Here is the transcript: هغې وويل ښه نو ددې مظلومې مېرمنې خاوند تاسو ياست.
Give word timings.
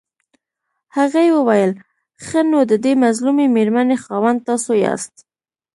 هغې 0.97 1.27
وويل 1.37 1.71
ښه 2.25 2.39
نو 2.51 2.59
ددې 2.71 2.93
مظلومې 3.05 3.45
مېرمنې 3.55 3.95
خاوند 4.03 4.39
تاسو 4.49 4.71
ياست. 4.85 5.15